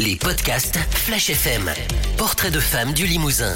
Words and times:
les 0.00 0.16
podcasts 0.16 0.78
Flash 0.92 1.28
FM. 1.28 1.70
Portrait 2.16 2.50
de 2.50 2.58
femme 2.58 2.94
du 2.94 3.06
Limousin. 3.06 3.54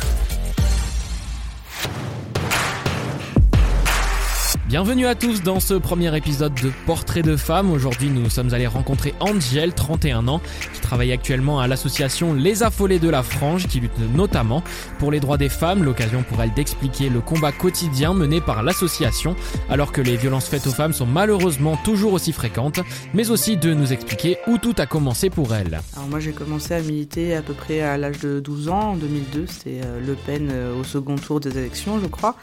Bienvenue 4.74 5.06
à 5.06 5.14
tous 5.14 5.40
dans 5.40 5.60
ce 5.60 5.74
premier 5.74 6.16
épisode 6.16 6.52
de 6.54 6.72
Portrait 6.84 7.22
de 7.22 7.36
femme. 7.36 7.70
Aujourd'hui, 7.70 8.10
nous 8.10 8.28
sommes 8.28 8.52
allés 8.54 8.66
rencontrer 8.66 9.14
Angel, 9.20 9.72
31 9.72 10.26
ans, 10.26 10.40
qui 10.72 10.80
travaille 10.80 11.12
actuellement 11.12 11.60
à 11.60 11.68
l'association 11.68 12.34
Les 12.34 12.64
Affolés 12.64 12.98
de 12.98 13.08
la 13.08 13.22
Frange, 13.22 13.68
qui 13.68 13.78
lutte 13.78 13.96
notamment 14.16 14.64
pour 14.98 15.12
les 15.12 15.20
droits 15.20 15.36
des 15.36 15.48
femmes. 15.48 15.84
L'occasion 15.84 16.24
pour 16.24 16.42
elle 16.42 16.52
d'expliquer 16.54 17.08
le 17.08 17.20
combat 17.20 17.52
quotidien 17.52 18.14
mené 18.14 18.40
par 18.40 18.64
l'association, 18.64 19.36
alors 19.70 19.92
que 19.92 20.00
les 20.00 20.16
violences 20.16 20.48
faites 20.48 20.66
aux 20.66 20.72
femmes 20.72 20.92
sont 20.92 21.06
malheureusement 21.06 21.76
toujours 21.76 22.12
aussi 22.12 22.32
fréquentes, 22.32 22.80
mais 23.12 23.30
aussi 23.30 23.56
de 23.56 23.74
nous 23.74 23.92
expliquer 23.92 24.38
où 24.48 24.58
tout 24.58 24.74
a 24.78 24.86
commencé 24.86 25.30
pour 25.30 25.54
elle. 25.54 25.78
Alors 25.94 26.08
moi, 26.08 26.18
j'ai 26.18 26.32
commencé 26.32 26.74
à 26.74 26.80
militer 26.80 27.36
à 27.36 27.42
peu 27.42 27.54
près 27.54 27.80
à 27.80 27.96
l'âge 27.96 28.18
de 28.18 28.40
12 28.40 28.70
ans, 28.70 28.90
en 28.90 28.96
2002. 28.96 29.46
C'était 29.46 29.82
euh, 29.84 30.00
Le 30.04 30.14
Pen 30.14 30.48
euh, 30.50 30.80
au 30.80 30.82
second 30.82 31.14
tour 31.14 31.38
des 31.38 31.56
élections, 31.56 32.00
je 32.00 32.08
crois. 32.08 32.34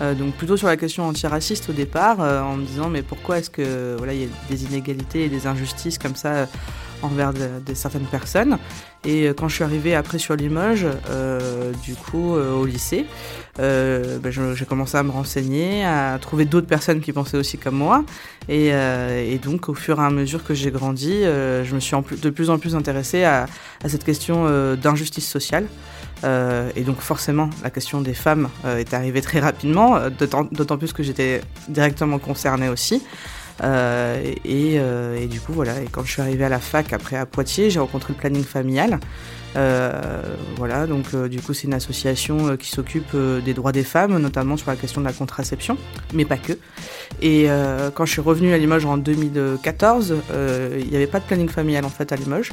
Euh, 0.00 0.14
donc 0.14 0.34
plutôt 0.34 0.56
sur 0.56 0.68
la 0.68 0.76
question 0.76 1.06
antiraciste 1.06 1.71
départ, 1.72 2.20
euh, 2.20 2.40
en 2.42 2.56
me 2.56 2.64
disant 2.64 2.88
mais 2.88 3.02
pourquoi 3.02 3.38
est-ce 3.38 3.50
que 3.50 3.96
voilà 3.96 4.14
il 4.14 4.22
y 4.22 4.24
a 4.24 4.28
des 4.48 4.64
inégalités 4.64 5.24
et 5.24 5.28
des 5.28 5.46
injustices 5.46 5.98
comme 5.98 6.16
ça 6.16 6.28
euh, 6.28 6.46
envers 7.02 7.32
de, 7.32 7.74
certaines 7.74 8.06
personnes. 8.06 8.58
Et 9.04 9.26
quand 9.36 9.48
je 9.48 9.56
suis 9.56 9.64
arrivée 9.64 9.96
après 9.96 10.18
sur 10.18 10.36
Limoges, 10.36 10.86
du 11.82 11.96
coup 11.96 12.34
au 12.34 12.64
lycée, 12.64 13.06
ben, 13.58 14.30
j'ai 14.30 14.64
commencé 14.64 14.96
à 14.96 15.02
me 15.02 15.10
renseigner, 15.10 15.84
à 15.84 16.16
trouver 16.20 16.44
d'autres 16.44 16.68
personnes 16.68 17.00
qui 17.00 17.12
pensaient 17.12 17.36
aussi 17.36 17.58
comme 17.58 17.74
moi. 17.74 18.04
Et, 18.48 18.70
donc 19.42 19.68
au 19.68 19.74
fur 19.74 19.98
et 19.98 20.04
à 20.04 20.10
mesure 20.10 20.44
que 20.44 20.54
j'ai 20.54 20.70
grandi, 20.70 21.24
je 21.24 21.74
me 21.74 21.80
suis 21.80 21.96
de 22.22 22.30
plus 22.30 22.50
en 22.50 22.60
plus 22.60 22.76
intéressée 22.76 23.24
à 23.24 23.48
cette 23.88 24.04
question 24.04 24.76
d'injustice 24.76 25.28
sociale. 25.28 25.66
Euh, 26.24 26.70
et 26.76 26.82
donc 26.82 27.00
forcément, 27.00 27.50
la 27.62 27.70
question 27.70 28.00
des 28.00 28.14
femmes 28.14 28.48
euh, 28.64 28.78
est 28.78 28.94
arrivée 28.94 29.22
très 29.22 29.40
rapidement, 29.40 29.96
euh, 29.96 30.10
d'autant 30.10 30.76
plus 30.76 30.92
que 30.92 31.02
j'étais 31.02 31.40
directement 31.68 32.18
concernée 32.18 32.68
aussi. 32.68 33.02
Et, 34.44 34.74
et, 34.74 35.26
du 35.28 35.40
coup, 35.40 35.52
voilà. 35.52 35.80
Et 35.80 35.84
quand 35.84 36.02
je 36.02 36.10
suis 36.10 36.20
arrivée 36.20 36.44
à 36.44 36.48
la 36.48 36.58
fac, 36.58 36.92
après 36.92 37.16
à 37.16 37.26
Poitiers, 37.26 37.70
j'ai 37.70 37.78
rencontré 37.78 38.12
le 38.12 38.18
planning 38.18 38.42
familial. 38.42 38.98
Voilà, 39.54 40.88
donc 40.88 41.14
du 41.28 41.40
coup, 41.40 41.54
c'est 41.54 41.68
une 41.68 41.74
association 41.74 42.56
qui 42.56 42.70
s'occupe 42.70 43.14
des 43.14 43.54
droits 43.54 43.70
des 43.70 43.84
femmes, 43.84 44.18
notamment 44.18 44.56
sur 44.56 44.68
la 44.68 44.74
question 44.74 45.00
de 45.00 45.06
la 45.06 45.12
contraception, 45.12 45.78
mais 46.12 46.24
pas 46.24 46.38
que. 46.38 46.54
Et 47.20 47.46
quand 47.94 48.04
je 48.04 48.10
suis 48.10 48.20
revenue 48.20 48.52
à 48.52 48.58
Limoges 48.58 48.86
en 48.86 48.96
2014, 48.96 50.16
il 50.80 50.88
n'y 50.88 50.96
avait 50.96 51.06
pas 51.06 51.20
de 51.20 51.24
planning 51.24 51.48
familial 51.48 51.84
en 51.84 51.90
fait 51.90 52.10
à 52.10 52.16
Limoges. 52.16 52.50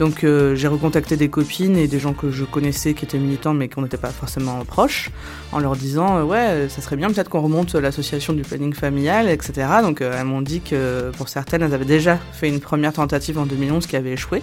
Donc 0.00 0.24
euh, 0.24 0.54
j'ai 0.54 0.66
recontacté 0.66 1.18
des 1.18 1.28
copines 1.28 1.76
et 1.76 1.86
des 1.86 1.98
gens 1.98 2.14
que 2.14 2.30
je 2.30 2.46
connaissais 2.46 2.94
qui 2.94 3.04
étaient 3.04 3.18
militants 3.18 3.52
mais 3.52 3.68
qu'on 3.68 3.82
n'était 3.82 3.98
pas 3.98 4.08
forcément 4.08 4.64
proches, 4.64 5.10
en 5.52 5.58
leur 5.58 5.76
disant 5.76 6.16
euh, 6.16 6.22
ouais 6.22 6.70
ça 6.70 6.80
serait 6.80 6.96
bien 6.96 7.10
peut-être 7.10 7.28
qu'on 7.28 7.42
remonte 7.42 7.74
l'association 7.74 8.32
du 8.32 8.40
planning 8.40 8.72
familial, 8.72 9.28
etc. 9.28 9.68
Donc 9.82 10.00
euh, 10.00 10.16
elles 10.18 10.24
m'ont 10.24 10.40
dit 10.40 10.62
que 10.62 11.10
pour 11.18 11.28
certaines 11.28 11.62
elles 11.62 11.74
avaient 11.74 11.84
déjà 11.84 12.18
fait 12.32 12.48
une 12.48 12.60
première 12.60 12.94
tentative 12.94 13.38
en 13.38 13.44
2011 13.44 13.86
qui 13.86 13.94
avait 13.94 14.12
échoué. 14.12 14.42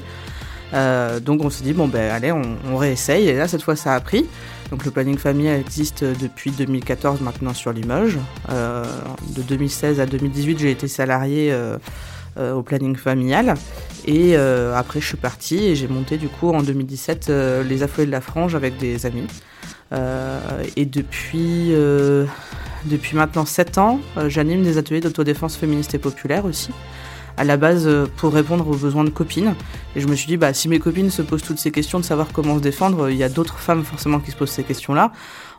Donc 1.25 1.43
on 1.43 1.49
s'est 1.49 1.63
dit 1.63 1.73
bon 1.73 1.87
ben 1.87 2.11
allez 2.11 2.31
on, 2.31 2.43
on, 2.71 2.77
réessaye 2.77 3.27
et 3.27 3.35
là 3.35 3.47
cette 3.47 3.63
fois 3.63 3.75
ça 3.75 3.95
a 3.95 3.99
pris. 3.99 4.27
Donc 4.69 4.85
le 4.85 4.91
planning 4.91 5.17
familial 5.17 5.59
existe 5.59 6.03
depuis 6.03 6.51
2014 6.51 7.21
maintenant 7.21 7.55
sur 7.55 7.73
Limoges. 7.73 8.19
De 8.47 9.41
2016 9.41 9.99
à 10.01 10.05
2018 10.05 10.59
j'ai 10.59 10.69
été 10.69 10.87
salarié 10.87 11.51
euh, 12.37 12.53
au 12.53 12.61
planning 12.61 12.95
familial. 12.95 13.55
Et 14.05 14.37
euh, 14.37 14.75
après, 14.75 15.01
je 15.01 15.07
suis 15.07 15.17
partie 15.17 15.65
et 15.65 15.75
j'ai 15.75 15.87
monté 15.87 16.17
du 16.17 16.27
coup 16.27 16.51
en 16.51 16.61
2017 16.61 17.29
euh, 17.29 17.63
les 17.63 17.81
Affolés 17.83 18.05
de 18.05 18.11
la 18.11 18.21
Frange 18.21 18.53
avec 18.53 18.77
des 18.77 19.05
amis. 19.05 19.27
et 20.75 20.85
depuis, 20.85 21.71
depuis 22.85 23.15
maintenant 23.15 23.45
7 23.45 23.77
ans, 23.77 23.99
j'anime 24.27 24.61
des 24.63 24.77
ateliers 24.77 24.99
d'autodéfense 24.99 25.55
féministe 25.55 25.95
et 25.95 25.97
populaire 25.99 26.45
aussi 26.45 26.71
à 27.37 27.43
la 27.43 27.55
base 27.55 27.87
pour 28.17 28.33
répondre 28.33 28.67
aux 28.67 28.75
besoins 28.75 29.03
de 29.03 29.11
copines. 29.11 29.55
Et 29.95 30.01
je 30.01 30.07
me 30.07 30.15
suis 30.15 30.27
dit, 30.27 30.37
bah, 30.37 30.53
si 30.53 30.67
mes 30.67 30.79
copines 30.79 31.11
se 31.11 31.21
posent 31.21 31.43
toutes 31.43 31.59
ces 31.59 31.71
questions 31.71 31.99
de 31.99 32.03
savoir 32.03 32.27
comment 32.33 32.57
se 32.57 32.61
défendre, 32.61 33.09
il 33.09 33.15
y 33.15 33.23
a 33.23 33.29
d'autres 33.29 33.59
femmes 33.59 33.83
forcément 33.83 34.19
qui 34.19 34.31
se 34.31 34.35
posent 34.35 34.49
ces 34.51 34.63
questions-là 34.63 35.11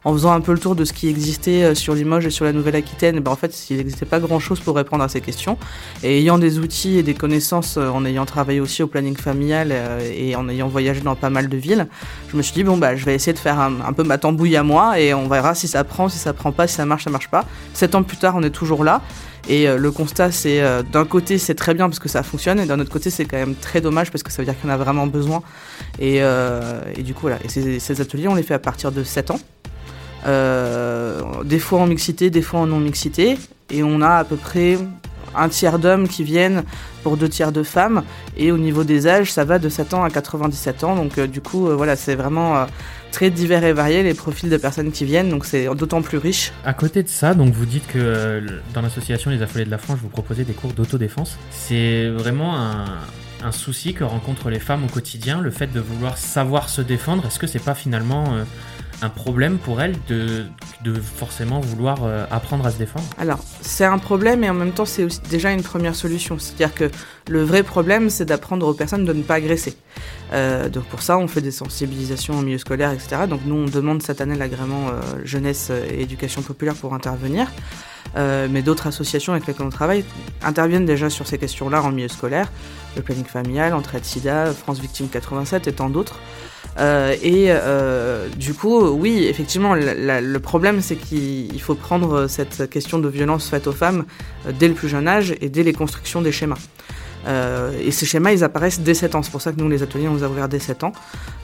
en 0.05 0.13
faisant 0.13 0.33
un 0.33 0.41
peu 0.41 0.53
le 0.53 0.59
tour 0.59 0.75
de 0.75 0.85
ce 0.85 0.93
qui 0.93 1.09
existait 1.09 1.65
euh, 1.65 1.75
sur 1.75 1.95
Limoges 1.95 2.27
et 2.27 2.31
sur 2.31 2.45
la 2.45 2.53
Nouvelle-Aquitaine, 2.53 3.21
ben 3.21 3.31
en 3.31 3.37
fait, 3.37 3.71
il 3.71 3.79
n'existait 3.79 4.07
pas 4.07 4.21
grand-chose 4.21 4.61
pour 4.61 4.77
répondre 4.77 5.03
à 5.03 5.09
ces 5.09 5.21
questions. 5.21 5.59
Et 6.03 6.19
ayant 6.19 6.39
des 6.39 6.59
outils 6.59 6.99
et 6.99 7.03
des 7.03 7.15
connaissances, 7.15 7.77
euh, 7.77 7.89
en 7.89 8.05
ayant 8.05 8.27
travaillé 8.27 8.61
aussi 8.61 8.83
au 8.83 8.87
planning 8.87 9.17
familial 9.17 9.69
euh, 9.71 10.01
et 10.15 10.37
en 10.37 10.49
ayant 10.49 10.69
voyagé 10.69 11.01
dans 11.01 11.17
pas 11.17 11.31
mal 11.31 11.49
de 11.49 11.57
villes, 11.57 11.89
je 12.31 12.37
me 12.37 12.43
suis 12.43 12.55
dit, 12.55 12.65
bon, 12.65 12.77
bah, 12.77 12.97
je 12.97 13.05
vais 13.05 13.15
essayer 13.15 13.33
de 13.33 13.39
faire 13.39 13.59
un, 13.59 13.93
peu 13.93 14.05
ma 14.05 14.19
tambouille 14.19 14.57
à 14.57 14.63
moi 14.63 15.01
et 15.01 15.15
on 15.15 15.29
verra 15.29 15.55
si 15.55 15.69
ça 15.69 15.85
prend, 15.85 16.09
si 16.09 16.19
ça 16.19 16.33
prend 16.33 16.53
pas, 16.53 16.67
si 16.67 16.75
ça 16.75 16.87
marche, 16.87 17.05
ça 17.05 17.11
marche 17.11 17.29
pas. 17.29 17.45
Sept 17.75 17.95
ans 17.95 18.03
plus 18.03 18.17
tard, 18.17 18.35
on 18.37 18.43
est 18.43 18.51
toujours 18.51 18.85
là. 18.85 19.03
Et 19.49 19.67
le 19.67 19.91
constat, 19.91 20.31
c'est 20.31 20.61
d'un 20.93 21.07
côté, 21.07 21.39
c'est 21.39 21.55
très 21.55 21.73
bien 21.73 21.89
parce 21.89 21.99
que 21.99 22.09
ça 22.09 22.23
fonctionne, 22.23 22.61
et 22.61 22.67
d'un 22.67 22.79
autre 22.81 22.91
côté, 22.91 23.09
c'est 23.09 23.25
quand 23.25 23.39
même 23.39 23.55
très 23.55 23.81
dommage 23.81 24.11
parce 24.11 24.23
que 24.23 24.31
ça 24.31 24.43
veut 24.43 24.45
dire 24.45 24.55
qu'on 24.61 24.69
a 24.69 24.77
vraiment 24.77 25.07
besoin. 25.07 25.43
Et, 25.99 26.21
du 26.99 27.15
coup, 27.15 27.23
voilà. 27.23 27.39
Ces, 27.49 28.01
ateliers, 28.03 28.29
on 28.29 28.35
les 28.35 28.43
fait 28.43 28.55
à 28.55 28.59
partir 28.59 28.93
de 28.93 29.03
7 29.03 29.31
ans. 29.31 29.41
Euh, 30.27 31.21
des 31.45 31.59
fois 31.59 31.81
en 31.81 31.87
mixité, 31.87 32.31
des 32.31 32.43
fois 32.43 32.61
en 32.61 32.67
non-mixité. 32.67 33.39
Et 33.71 33.83
on 33.83 34.01
a 34.01 34.17
à 34.17 34.25
peu 34.25 34.37
près 34.37 34.79
un 35.37 35.49
tiers 35.49 35.79
d'hommes 35.79 36.09
qui 36.09 36.25
viennent 36.25 36.65
pour 37.03 37.17
deux 37.17 37.29
tiers 37.29 37.53
de 37.53 37.63
femmes. 37.63 38.03
Et 38.37 38.51
au 38.51 38.59
niveau 38.59 38.83
des 38.83 39.07
âges, 39.07 39.31
ça 39.31 39.45
va 39.45 39.59
de 39.59 39.69
7 39.69 39.95
ans 39.95 40.03
à 40.03 40.11
97 40.11 40.85
ans. 40.85 40.97
Donc 40.97 41.19
euh, 41.19 41.27
du 41.27 41.41
coup, 41.41 41.69
euh, 41.69 41.75
voilà, 41.75 41.97
c'est 41.97 42.15
vraiment 42.15 42.67
très 43.13 43.31
divers 43.31 43.65
et 43.65 43.73
varié 43.73 44.03
les 44.03 44.15
profils 44.15 44.51
de 44.51 44.57
personnes 44.57 44.91
qui 44.91 45.05
viennent. 45.05 45.29
Donc 45.29 45.45
c'est 45.45 45.67
d'autant 45.75 46.03
plus 46.03 46.19
riche. 46.19 46.53
À 46.65 46.73
côté 46.73 47.03
de 47.03 47.09
ça, 47.09 47.35
donc 47.35 47.53
vous 47.53 47.67
dites 47.67 47.87
que 47.87 48.43
dans 48.75 48.83
l'association 48.83 49.31
Les 49.31 49.43
Affolés 49.43 49.65
de 49.65 49.71
la 49.71 49.79
France, 49.79 49.99
vous 50.03 50.09
proposez 50.09 50.45
des 50.45 50.55
cours 50.55 50.73
d'autodéfense. 50.73 51.39
C'est 51.51 52.09
vraiment 52.09 52.57
un, 52.57 52.85
un, 53.45 53.53
souci 53.53 53.95
que 53.95 54.05
rencontrent 54.05 54.51
les 54.51 54.59
femmes 54.59 54.85
au 54.85 54.89
quotidien, 54.89 55.41
le 55.41 55.51
fait 55.51 55.69
de 55.69 55.81
vouloir 55.81 56.17
savoir 56.17 56.69
se 56.69 56.81
défendre. 56.81 57.27
Est-ce 57.27 57.39
que 57.39 57.47
c'est 57.47 57.63
pas 57.63 57.75
finalement 57.75 58.25
un 59.01 59.09
problème 59.09 59.59
pour 59.59 59.81
elles 59.81 59.97
de, 60.09 60.47
de 60.83 60.95
forcément 60.95 61.61
vouloir 61.61 61.99
euh, 62.03 62.27
apprendre 62.31 62.67
à 62.67 62.71
se 62.71 62.79
défendre 62.79 63.05
Alors, 63.19 63.39
c'est 63.61 63.85
un 63.85 63.99
problème 63.99 64.43
et 64.43 64.51
en 64.51 64.55
même 64.55 64.73
temps, 64.73 64.85
c'est 64.85 65.07
déjà 65.29 65.53
une 65.53 65.63
première 65.63 65.95
solution. 65.95 66.39
C'est-à-dire 66.39 66.75
que 66.75 66.91
le 67.29 67.43
vrai 67.43 67.63
problème, 67.63 68.11
c'est 68.11 68.25
d'apprendre 68.25 68.67
aux 68.67 68.75
personnes 68.75 69.05
de 69.05 69.13
ne 69.13 69.23
pas 69.23 69.35
agresser. 69.35 69.77
Euh, 70.33 70.69
donc 70.69 70.85
pour 70.85 71.03
ça, 71.03 71.19
on 71.19 71.29
fait 71.29 71.41
des 71.41 71.53
sensibilisations 71.53 72.39
au 72.39 72.43
milieu 72.43 72.59
scolaire, 72.59 72.93
etc. 72.93 73.23
Donc 73.29 73.41
nous, 73.45 73.55
on 73.55 73.67
demande 73.67 74.03
cette 74.03 74.21
année 74.21 74.37
l'agrément 74.37 74.89
euh, 74.89 75.01
jeunesse 75.25 75.71
et 75.71 76.03
éducation 76.03 76.43
populaire 76.43 76.75
pour 76.75 76.95
intervenir. 76.95 77.49
Mais 78.17 78.63
d'autres 78.63 78.89
associations 78.89 79.33
avec 79.33 79.47
lesquelles 79.47 79.67
on 79.67 79.71
travaille 79.71 80.05
interviennent 80.43 80.87
déjà 80.87 81.09
sur 81.09 81.29
ces 81.29 81.39
questions-là 81.39 81.83
en 81.83 81.93
milieu 81.93 82.09
scolaire, 82.09 82.51
le 82.97 83.03
planning 83.03 83.27
familial, 83.27 83.75
Entraide 83.75 84.05
SIDA, 84.05 84.53
France 84.55 84.81
Victime 84.81 85.09
87 85.09 85.69
et 85.69 85.73
tant 85.73 85.89
d'autres. 85.89 86.19
Euh, 86.79 87.15
et 87.23 87.47
euh, 87.49 88.29
du 88.37 88.55
coup, 88.55 88.81
oui, 88.89 89.27
effectivement, 89.29 89.75
le 89.75 90.39
problème, 90.39 90.81
c'est 90.81 90.97
qu'il 90.97 91.61
faut 91.61 91.75
prendre 91.75 92.27
cette 92.29 92.71
question 92.71 92.99
de 92.99 93.09
violence 93.09 93.49
faite 93.49 93.67
aux 93.67 93.73
femmes 93.73 94.05
euh, 94.47 94.53
dès 94.57 94.69
le 94.69 94.75
plus 94.75 94.89
jeune 94.89 95.09
âge 95.09 95.35
et 95.41 95.49
dès 95.49 95.63
les 95.63 95.73
constructions 95.73 96.23
des 96.23 96.33
schémas. 96.33 96.59
Euh, 97.27 97.73
et 97.85 97.91
ces 97.91 98.07
schémas, 98.07 98.33
ils 98.33 98.45
apparaissent 98.45 98.81
dès 98.81 98.95
7 98.95 99.17
ans. 99.17 99.23
C'est 99.23 99.33
pour 99.33 99.43
ça 99.43 99.53
que 99.53 99.61
nous, 99.61 99.69
les 99.69 99.83
ateliers, 99.83 100.09
on 100.09 100.15
les 100.15 100.23
a 100.23 100.29
ouverts 100.29 100.49
dès 100.49 100.61
7 100.61 100.85
ans. 100.85 100.93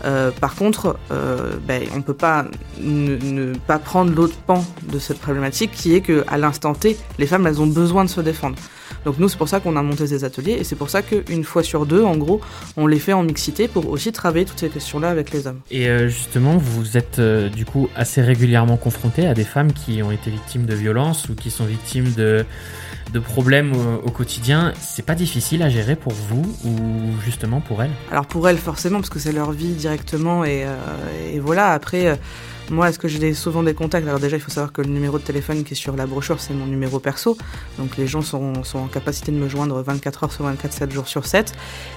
Euh, 0.04 0.30
par 0.30 0.54
contre, 0.54 0.96
ben, 1.66 1.82
on 1.92 1.96
ne 1.96 2.02
peut 2.02 2.14
pas 2.14 2.46
ne, 2.80 3.16
ne 3.16 3.54
pas 3.54 3.78
prendre 3.78 4.14
l'autre 4.14 4.36
pan 4.36 4.64
de 4.90 4.98
cette 4.98 5.18
problématique 5.18 5.72
qui 5.72 5.94
est 5.94 6.00
qu'à 6.00 6.38
l'instant 6.38 6.74
T, 6.74 6.96
les 7.18 7.26
femmes, 7.26 7.46
elles 7.46 7.60
ont 7.60 7.66
besoin 7.66 8.04
de 8.04 8.08
se 8.10 8.20
défendre. 8.20 8.56
Donc 9.04 9.18
nous, 9.18 9.28
c'est 9.28 9.38
pour 9.38 9.48
ça 9.48 9.60
qu'on 9.60 9.76
a 9.76 9.82
monté 9.82 10.06
ces 10.06 10.24
ateliers 10.24 10.52
et 10.52 10.64
c'est 10.64 10.76
pour 10.76 10.90
ça 10.90 11.02
qu'une 11.02 11.44
fois 11.44 11.62
sur 11.62 11.86
deux, 11.86 12.02
en 12.02 12.16
gros, 12.16 12.40
on 12.76 12.86
les 12.86 12.98
fait 12.98 13.12
en 13.12 13.22
mixité 13.22 13.68
pour 13.68 13.88
aussi 13.88 14.12
travailler 14.12 14.44
toutes 14.44 14.60
ces 14.60 14.68
questions-là 14.68 15.10
avec 15.10 15.30
les 15.32 15.46
hommes. 15.46 15.60
Et 15.70 15.88
euh, 15.88 16.08
justement, 16.08 16.56
vous 16.56 16.96
êtes 16.96 17.18
euh, 17.18 17.48
du 17.48 17.64
coup 17.64 17.88
assez 17.96 18.22
régulièrement 18.22 18.76
confronté 18.76 19.26
à 19.26 19.34
des 19.34 19.44
femmes 19.44 19.72
qui 19.72 20.02
ont 20.02 20.10
été 20.10 20.30
victimes 20.30 20.66
de 20.66 20.74
violences 20.74 21.28
ou 21.28 21.34
qui 21.34 21.50
sont 21.50 21.64
victimes 21.64 22.12
de 22.12 22.44
de 23.12 23.18
problèmes 23.18 23.72
au, 24.04 24.10
quotidien, 24.10 24.72
c'est 24.80 25.04
pas 25.04 25.14
difficile 25.14 25.62
à 25.62 25.68
gérer 25.68 25.94
pour 25.94 26.12
vous 26.12 26.42
ou 26.64 26.72
justement 27.22 27.60
pour 27.60 27.82
elles? 27.82 27.90
Alors 28.10 28.26
pour 28.26 28.48
elles 28.48 28.56
forcément 28.56 28.98
parce 28.98 29.10
que 29.10 29.18
c'est 29.18 29.32
leur 29.32 29.52
vie 29.52 29.74
directement 29.74 30.44
et, 30.44 30.64
euh, 30.64 31.32
et 31.32 31.38
voilà. 31.38 31.72
Après 31.72 32.18
moi 32.70 32.88
est-ce 32.88 32.98
que 32.98 33.08
j'ai 33.08 33.34
souvent 33.34 33.62
des 33.62 33.74
contacts 33.74 34.06
Alors 34.06 34.20
déjà 34.20 34.36
il 34.36 34.40
faut 34.40 34.50
savoir 34.50 34.72
que 34.72 34.82
le 34.82 34.88
numéro 34.88 35.18
de 35.18 35.24
téléphone 35.24 35.64
qui 35.64 35.74
est 35.74 35.76
sur 35.76 35.96
la 35.96 36.06
brochure 36.06 36.40
c'est 36.40 36.54
mon 36.54 36.66
numéro 36.66 36.98
perso. 36.98 37.36
Donc 37.78 37.96
les 37.96 38.06
gens 38.06 38.22
sont, 38.22 38.52
en 38.74 38.86
capacité 38.86 39.32
de 39.32 39.36
me 39.36 39.48
joindre 39.48 39.82
24 39.82 40.24
heures 40.24 40.32
sur 40.32 40.44
24 40.44 40.72
7 40.72 40.92
jours 40.92 41.08
sur 41.08 41.26
7 41.26 41.52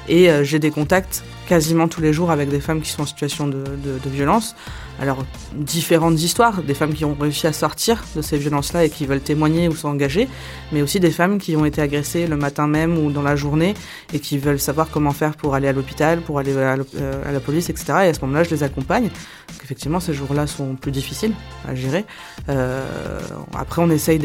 et 0.10 0.30
euh, 0.30 0.44
j'ai 0.44 0.60
des 0.60 0.72
contacts 0.72 1.24
quasiment 1.48 1.88
tous 1.88 2.02
les 2.02 2.14
jours 2.14 2.30
avec 2.30 2.50
des 2.50 2.60
femmes 2.60 2.82
qui 2.82 2.90
sont 2.90 3.04
en 3.04 3.06
situation 3.06 3.48
de, 3.48 3.64
violence. 4.06 4.56
Alors, 5.00 5.26
différentes 5.54 6.20
histoires, 6.20 6.64
des 6.64 6.74
femmes 6.74 6.94
qui 6.94 7.06
ont 7.06 7.16
réussi 7.20 7.46
à 7.46 7.54
sortir 7.54 8.04
de 8.16 8.22
ces 8.22 8.38
violences-là 8.38 8.86
et 8.86 8.90
qui 8.90 9.06
veulent 9.06 9.22
témoigner 9.22 9.68
ou 9.68 9.76
s'engager, 9.76 10.28
mais 10.72 10.82
aussi 10.82 11.00
des 11.00 11.12
femmes 11.12 11.38
qui 11.38 11.56
ont 11.56 11.66
été 11.66 11.82
agressées 11.82 12.26
le 12.26 12.36
matin 12.36 12.68
même 12.68 12.98
ou 12.98 13.12
dans 13.12 13.22
la 13.22 13.36
journée 13.36 13.76
et 14.14 14.20
qui 14.20 14.40
veulent 14.40 14.60
savoir 14.60 14.90
comment 14.90 15.12
faire 15.12 15.36
pour 15.36 15.54
aller 15.56 15.68
à 15.68 15.74
l'hôpital, 15.74 16.22
pour 16.22 16.40
aller 16.40 16.58
à, 16.58 16.78
euh, 16.96 17.32
la 17.32 17.40
police, 17.40 17.70
etc. 17.70 17.86
Et 17.88 18.10
à 18.10 18.14
ce 18.14 18.22
moment-là, 18.22 18.44
je 18.44 18.50
les 18.50 18.64
accompagne. 18.64 19.10
Parce 19.46 19.60
qu'effectivement, 19.60 20.00
ces 20.00 20.14
jours-là 20.14 20.48
sont 20.48 20.76
plus 20.76 20.92
difficiles 20.92 21.34
à 21.68 21.76
gérer. 21.76 22.06
Euh, 22.50 23.20
après, 23.56 23.82
on 23.82 23.90
essaye 23.90 24.20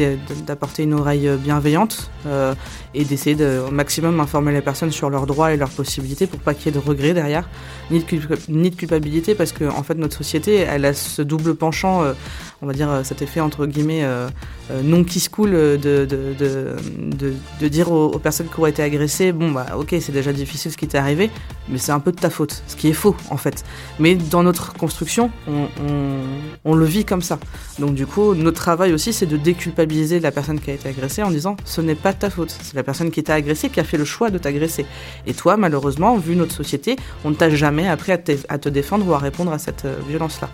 d'apporter 0.45 0.83
une 0.83 0.93
oreille 0.93 1.29
bienveillante 1.37 2.09
euh, 2.25 2.55
et 2.93 3.05
d'essayer 3.05 3.35
de, 3.35 3.61
au 3.67 3.71
maximum 3.71 4.19
informer 4.19 4.53
les 4.53 4.61
personnes 4.61 4.91
sur 4.91 5.09
leurs 5.09 5.27
droits 5.27 5.53
et 5.53 5.57
leurs 5.57 5.69
possibilités 5.69 6.27
pour 6.27 6.39
pas 6.39 6.53
qu'il 6.53 6.65
y 6.65 6.69
ait 6.69 6.79
de 6.79 6.85
regrets 6.85 7.12
derrière, 7.13 7.47
ni 7.91 7.99
de, 7.99 8.75
culpabilité, 8.75 9.35
parce 9.35 9.51
que 9.51 9.65
en 9.65 9.83
fait 9.83 9.95
notre 9.95 10.15
société, 10.15 10.55
elle 10.57 10.85
a 10.85 10.93
ce 10.93 11.21
double 11.21 11.55
penchant, 11.55 12.03
euh, 12.03 12.13
on 12.61 12.67
va 12.67 12.73
dire 12.73 13.01
cet 13.03 13.21
effet 13.21 13.39
entre 13.39 13.65
guillemets 13.65 14.03
euh, 14.03 14.29
euh, 14.71 14.81
non 14.83 15.03
qui 15.03 15.23
cool 15.29 15.51
de, 15.51 15.77
de, 15.77 16.05
de, 16.05 17.33
de, 17.59 17.67
dire 17.67 17.91
aux, 17.91 18.19
personnes 18.19 18.47
qui 18.47 18.59
ont 18.59 18.65
été 18.65 18.83
agressées, 18.83 19.31
bon 19.31 19.51
bah 19.51 19.65
ok 19.77 19.95
c'est 19.99 20.11
déjà 20.11 20.33
difficile 20.33 20.71
ce 20.71 20.77
qui 20.77 20.87
t'est 20.87 20.97
arrivé, 20.97 21.29
mais 21.69 21.77
c'est 21.77 21.91
un 21.91 21.99
peu 21.99 22.11
de 22.11 22.19
ta 22.19 22.29
faute, 22.29 22.63
ce 22.67 22.75
qui 22.75 22.89
est 22.89 22.93
faux 22.93 23.15
en 23.29 23.37
fait. 23.37 23.63
Mais 23.99 24.15
dans 24.15 24.43
notre 24.43 24.73
construction, 24.73 25.31
on, 25.47 25.67
on, 25.87 26.21
on 26.65 26.75
le 26.75 26.85
vit 26.85 27.05
comme 27.05 27.21
ça. 27.21 27.39
Donc 27.79 27.95
du 27.95 28.05
coup, 28.05 28.33
notre 28.35 28.61
travail 28.61 28.93
aussi, 28.93 29.13
c'est 29.13 29.25
de 29.25 29.37
déculpabiliser 29.37 30.19
la 30.19 30.31
personne 30.31 30.59
qui 30.59 30.71
a 30.71 30.73
été 30.73 30.89
agressée 30.89 31.23
en 31.23 31.31
disant 31.31 31.57
ce 31.65 31.81
n'est 31.81 31.95
pas 31.95 32.13
ta 32.13 32.29
faute, 32.29 32.55
c'est 32.61 32.75
la 32.75 32.83
personne 32.83 33.11
qui 33.11 33.23
t'a 33.23 33.33
agressé 33.33 33.69
qui 33.69 33.79
a 33.79 33.83
fait 33.83 33.97
le 33.97 34.05
choix 34.05 34.29
de 34.29 34.37
t'agresser. 34.37 34.85
Et 35.27 35.33
toi, 35.33 35.57
malheureusement, 35.57 36.17
vu 36.17 36.35
notre 36.35 36.53
société, 36.53 36.95
on 37.23 37.29
ne 37.31 37.35
t'a 37.35 37.49
jamais 37.49 37.87
appris 37.87 38.11
à 38.11 38.17
te, 38.17 38.69
défendre 38.69 39.07
ou 39.07 39.13
à 39.13 39.19
répondre 39.19 39.51
à 39.51 39.59
cette 39.59 39.85
euh, 39.85 39.95
violence-là. 40.07 40.49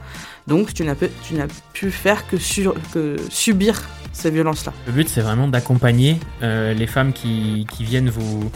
Donc 0.48 0.74
tu 0.74 0.84
n'as 0.84 0.96
pu, 0.96 1.10
pu 1.74 1.92
faire 1.92 2.28
que, 2.28 2.38
que 2.94 3.16
subir 3.30 3.82
ces 4.14 4.32
violences-là. 4.32 4.74
Le 4.88 4.94
but, 4.94 5.08
c'est 5.08 5.22
vraiment 5.22 5.48
d'accompagner 5.48 6.20
euh, 6.42 6.74
les 6.74 6.88
femmes 6.88 7.14
qui, 7.14 7.68
qui 7.72 7.84
viennent 7.84 8.10
vous 8.10 8.52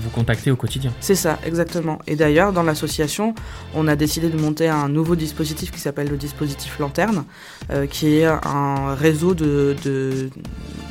vous 0.00 0.10
contacter 0.10 0.50
au 0.50 0.56
quotidien. 0.56 0.92
C'est 1.00 1.14
ça, 1.14 1.38
exactement. 1.44 1.98
Et 2.06 2.16
d'ailleurs, 2.16 2.52
dans 2.52 2.62
l'association, 2.62 3.34
on 3.74 3.88
a 3.88 3.96
décidé 3.96 4.28
de 4.28 4.38
monter 4.38 4.68
un 4.68 4.88
nouveau 4.88 5.16
dispositif 5.16 5.70
qui 5.70 5.80
s'appelle 5.80 6.08
le 6.08 6.16
dispositif 6.16 6.78
Lanterne, 6.78 7.24
euh, 7.70 7.86
qui 7.86 8.18
est 8.18 8.24
un 8.24 8.94
réseau 8.94 9.34
de, 9.34 9.76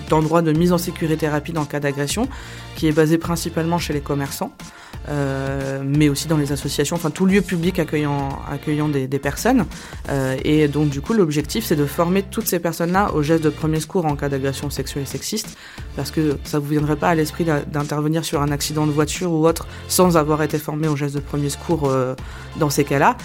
d'endroits 0.10 0.42
de 0.42 0.52
mise 0.52 0.74
en 0.74 0.78
sécurité 0.78 1.28
rapide 1.28 1.58
en 1.58 1.66
cas 1.66 1.80
d'agression, 1.80 2.28
qui 2.76 2.88
est 2.88 2.92
basé 2.92 3.18
principalement 3.18 3.78
chez 3.78 3.94
les 3.94 4.02
commerçants. 4.02 4.52
Euh, 5.10 5.82
mais 5.86 6.10
aussi 6.10 6.28
dans 6.28 6.36
les 6.36 6.52
associations, 6.52 6.98
enfin 6.98 7.12
tout 7.12 7.26
lieu 7.26 7.42
public 7.42 7.80
accueillant, 7.80 8.40
accueillant 8.52 8.90
des, 8.90 9.08
personnes. 9.20 9.66
Euh, 10.10 10.36
et 10.44 10.68
donc 10.68 10.90
du 10.90 11.02
coup, 11.02 11.14
l'objectif, 11.14 11.64
c'est 11.66 11.76
de 11.76 11.86
former 11.86 12.24
toutes 12.24 12.48
ces 12.48 12.60
personnes-là 12.60 13.14
aux 13.14 13.24
gestes 13.24 13.44
de 13.44 13.50
premier 13.50 13.80
secours 13.80 14.06
en 14.06 14.16
cas 14.16 14.28
d'agression 14.28 14.70
sexuelle 14.70 15.04
et 15.04 15.08
sexiste, 15.08 15.58
parce 15.96 16.12
que 16.12 16.38
ça 16.44 16.60
vous 16.60 16.68
viendrait 16.68 16.98
pas 16.98 17.10
à 17.10 17.16
l'esprit 17.16 17.46
d'intervenir 17.46 18.26
sur 18.26 18.42
un 18.42 18.52
accident 18.52 18.86
de 18.86 18.92
voiture 18.92 19.32
ou 19.32 19.48
autre 19.48 19.66
sans 19.88 20.18
avoir 20.18 20.44
été 20.44 20.58
formé 20.58 20.88
aux 20.88 20.98
gestes 20.98 21.16
de 21.16 21.22
premier 21.22 21.50
secours 21.50 21.88
euh, 21.90 22.14
dans 22.58 22.70
ces 22.70 22.84
cas-là 22.84 23.16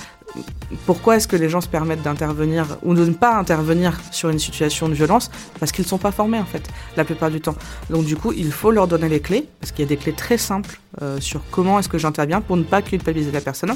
pourquoi 0.86 1.16
est-ce 1.16 1.28
que 1.28 1.36
les 1.36 1.48
gens 1.48 1.60
se 1.60 1.68
permettent 1.68 2.02
d'intervenir 2.02 2.78
ou 2.82 2.94
de 2.94 3.04
ne 3.04 3.12
pas 3.12 3.36
intervenir 3.36 4.00
sur 4.10 4.30
une 4.30 4.38
situation 4.38 4.88
de 4.88 4.94
violence? 4.94 5.30
Parce 5.60 5.72
qu'ils 5.72 5.84
ne 5.84 5.88
sont 5.88 5.98
pas 5.98 6.12
formés 6.12 6.38
en 6.38 6.44
fait, 6.44 6.68
la 6.96 7.04
plupart 7.04 7.30
du 7.30 7.40
temps. 7.40 7.56
Donc 7.90 8.04
du 8.04 8.16
coup, 8.16 8.32
il 8.32 8.50
faut 8.52 8.70
leur 8.70 8.88
donner 8.88 9.08
les 9.08 9.20
clés, 9.20 9.48
parce 9.60 9.72
qu'il 9.72 9.84
y 9.84 9.86
a 9.86 9.88
des 9.88 9.96
clés 9.96 10.12
très 10.12 10.38
simples 10.38 10.80
euh, 11.02 11.20
sur 11.20 11.42
comment 11.50 11.78
est-ce 11.78 11.88
que 11.88 11.98
j'interviens 11.98 12.40
pour 12.40 12.56
ne 12.56 12.64
pas 12.64 12.82
culpabiliser 12.82 13.32
la 13.32 13.40
personne 13.40 13.70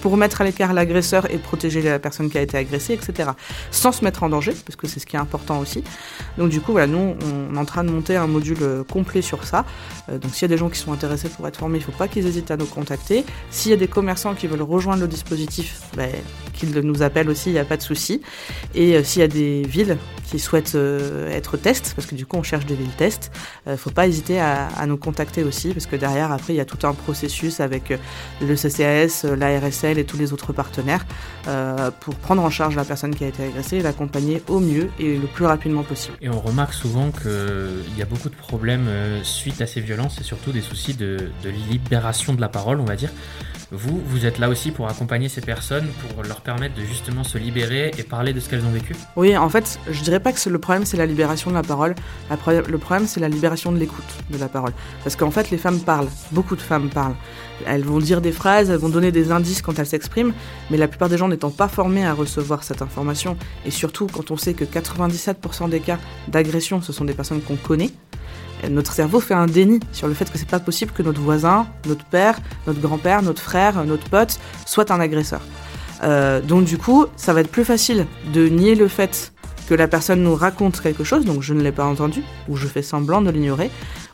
pour 0.00 0.16
mettre 0.16 0.40
à 0.40 0.44
l'écart 0.44 0.72
l'agresseur 0.72 1.30
et 1.30 1.38
protéger 1.38 1.82
la 1.82 1.98
personne 1.98 2.30
qui 2.30 2.38
a 2.38 2.42
été 2.42 2.56
agressée, 2.56 2.94
etc. 2.94 3.30
Sans 3.70 3.92
se 3.92 4.04
mettre 4.04 4.22
en 4.22 4.28
danger, 4.28 4.54
parce 4.64 4.76
que 4.76 4.86
c'est 4.86 5.00
ce 5.00 5.06
qui 5.06 5.16
est 5.16 5.18
important 5.18 5.58
aussi. 5.58 5.84
Donc 6.38 6.50
du 6.50 6.60
coup, 6.60 6.72
voilà, 6.72 6.86
nous, 6.86 7.16
on 7.50 7.54
est 7.54 7.58
en 7.58 7.64
train 7.64 7.84
de 7.84 7.90
monter 7.90 8.16
un 8.16 8.26
module 8.26 8.58
euh, 8.62 8.84
complet 8.84 9.22
sur 9.22 9.44
ça. 9.44 9.64
Euh, 10.08 10.18
donc 10.18 10.34
s'il 10.34 10.42
y 10.42 10.44
a 10.46 10.48
des 10.48 10.56
gens 10.56 10.68
qui 10.68 10.78
sont 10.78 10.92
intéressés 10.92 11.28
pour 11.28 11.46
être 11.46 11.56
formés, 11.56 11.78
il 11.78 11.80
ne 11.80 11.86
faut 11.86 11.92
pas 11.92 12.08
qu'ils 12.08 12.26
hésitent 12.26 12.50
à 12.50 12.56
nous 12.56 12.66
contacter. 12.66 13.24
S'il 13.50 13.70
y 13.70 13.74
a 13.74 13.76
des 13.76 13.88
commerçants 13.88 14.34
qui 14.34 14.46
veulent 14.46 14.62
rejoindre 14.62 15.02
le 15.02 15.08
dispositif, 15.08 15.80
ben, 15.96 16.10
qu'ils 16.52 16.78
nous 16.78 17.02
appellent 17.02 17.30
aussi, 17.30 17.50
il 17.50 17.54
n'y 17.54 17.58
a 17.58 17.64
pas 17.64 17.76
de 17.76 17.82
souci. 17.82 18.22
Et 18.74 18.96
euh, 18.96 19.04
s'il 19.04 19.20
y 19.20 19.24
a 19.24 19.28
des 19.28 19.62
villes 19.62 19.98
qui 20.30 20.38
souhaitent 20.38 20.76
être 20.76 21.56
test, 21.56 21.92
parce 21.96 22.06
que 22.06 22.14
du 22.14 22.24
coup 22.24 22.36
on 22.36 22.44
cherche 22.44 22.64
des 22.64 22.76
villes 22.76 22.94
test, 22.96 23.32
il 23.66 23.72
ne 23.72 23.76
faut 23.76 23.90
pas 23.90 24.06
hésiter 24.06 24.38
à, 24.38 24.68
nous 24.86 24.96
contacter 24.96 25.42
aussi, 25.42 25.72
parce 25.72 25.86
que 25.86 25.96
derrière, 25.96 26.30
après, 26.30 26.52
il 26.52 26.56
y 26.56 26.60
a 26.60 26.64
tout 26.64 26.86
un 26.86 26.94
processus 26.94 27.58
avec 27.58 27.92
le 28.40 28.54
CCAS, 28.54 29.24
la 29.36 29.58
Et 29.98 30.04
tous 30.04 30.16
les 30.16 30.32
autres 30.32 30.52
partenaires 30.52 31.04
euh, 31.48 31.90
pour 32.00 32.14
prendre 32.14 32.42
en 32.42 32.50
charge 32.50 32.76
la 32.76 32.84
personne 32.84 33.14
qui 33.14 33.24
a 33.24 33.28
été 33.28 33.44
agressée 33.44 33.78
et 33.78 33.82
l'accompagner 33.82 34.42
au 34.48 34.60
mieux 34.60 34.90
et 34.98 35.16
le 35.16 35.26
plus 35.26 35.44
rapidement 35.44 35.82
possible. 35.82 36.16
Et 36.20 36.28
on 36.28 36.40
remarque 36.40 36.74
souvent 36.74 37.10
qu'il 37.10 37.98
y 37.98 38.02
a 38.02 38.06
beaucoup 38.06 38.28
de 38.28 38.34
problèmes 38.34 38.86
euh, 38.88 39.22
suite 39.24 39.60
à 39.60 39.66
ces 39.66 39.80
violences 39.80 40.20
et 40.20 40.24
surtout 40.24 40.52
des 40.52 40.60
soucis 40.60 40.94
de 40.94 41.30
libération 41.70 42.34
de 42.34 42.40
la 42.40 42.48
parole, 42.48 42.80
on 42.80 42.84
va 42.84 42.96
dire. 42.96 43.10
Vous, 43.72 44.00
vous 44.04 44.26
êtes 44.26 44.38
là 44.38 44.48
aussi 44.48 44.72
pour 44.72 44.88
accompagner 44.88 45.28
ces 45.28 45.40
personnes, 45.40 45.86
pour 46.08 46.24
leur 46.24 46.40
permettre 46.40 46.74
de 46.74 46.82
justement 46.82 47.22
se 47.22 47.38
libérer 47.38 47.92
et 47.96 48.02
parler 48.02 48.32
de 48.32 48.40
ce 48.40 48.48
qu'elles 48.48 48.64
ont 48.64 48.70
vécu 48.70 48.96
Oui, 49.14 49.36
en 49.36 49.48
fait, 49.48 49.78
je 49.88 50.02
dirais 50.02 50.18
pas 50.18 50.32
que 50.32 50.48
le 50.48 50.58
problème 50.58 50.84
c'est 50.84 50.96
la 50.96 51.06
libération 51.06 51.50
de 51.50 51.54
la 51.54 51.62
parole. 51.62 51.94
Le 52.28 52.78
problème 52.78 53.06
c'est 53.06 53.20
la 53.20 53.28
libération 53.28 53.70
de 53.70 53.78
l'écoute 53.78 54.04
de 54.30 54.38
la 54.38 54.48
parole. 54.48 54.72
Parce 55.04 55.14
qu'en 55.14 55.30
fait, 55.30 55.50
les 55.50 55.58
femmes 55.58 55.78
parlent. 55.80 56.08
Beaucoup 56.32 56.56
de 56.56 56.60
femmes 56.60 56.88
parlent. 56.88 57.14
Elles 57.66 57.84
vont 57.84 57.98
dire 57.98 58.20
des 58.20 58.32
phrases, 58.32 58.70
elles 58.70 58.78
vont 58.78 58.88
donner 58.88 59.12
des 59.12 59.30
indices 59.30 59.62
quand 59.62 59.78
elles 59.78 59.86
s'expriment, 59.86 60.32
mais 60.70 60.76
la 60.76 60.88
plupart 60.88 61.08
des 61.08 61.18
gens 61.18 61.28
n'étant 61.28 61.50
pas 61.50 61.68
formés 61.68 62.04
à 62.06 62.12
recevoir 62.12 62.64
cette 62.64 62.82
information, 62.82 63.36
et 63.66 63.70
surtout 63.70 64.06
quand 64.06 64.30
on 64.30 64.36
sait 64.36 64.54
que 64.54 64.64
97% 64.64 65.68
des 65.68 65.80
cas 65.80 65.98
d'agression, 66.28 66.80
ce 66.80 66.92
sont 66.92 67.04
des 67.04 67.12
personnes 67.12 67.42
qu'on 67.42 67.56
connaît, 67.56 67.90
notre 68.68 68.92
cerveau 68.92 69.20
fait 69.20 69.34
un 69.34 69.46
déni 69.46 69.80
sur 69.92 70.08
le 70.08 70.14
fait 70.14 70.30
que 70.30 70.38
c'est 70.38 70.48
pas 70.48 70.60
possible 70.60 70.92
que 70.92 71.02
notre 71.02 71.20
voisin, 71.20 71.66
notre 71.86 72.04
père, 72.04 72.38
notre 72.66 72.80
grand-père, 72.80 73.22
notre 73.22 73.42
frère, 73.42 73.84
notre 73.84 74.08
pote 74.08 74.38
soit 74.66 74.90
un 74.90 75.00
agresseur. 75.00 75.40
Euh, 76.02 76.40
donc 76.40 76.64
du 76.64 76.78
coup, 76.78 77.06
ça 77.16 77.32
va 77.32 77.40
être 77.40 77.50
plus 77.50 77.64
facile 77.64 78.06
de 78.32 78.48
nier 78.48 78.74
le 78.74 78.88
fait 78.88 79.32
que 79.68 79.74
la 79.74 79.86
personne 79.86 80.22
nous 80.22 80.34
raconte 80.34 80.80
quelque 80.80 81.04
chose, 81.04 81.24
donc 81.24 81.42
je 81.42 81.54
ne 81.54 81.62
l'ai 81.62 81.72
pas 81.72 81.84
entendu, 81.84 82.22
ou 82.48 82.56
je 82.56 82.66
fais 82.66 82.82
semblant 82.82 83.22
de 83.22 83.30
l'ignorer, 83.30 83.70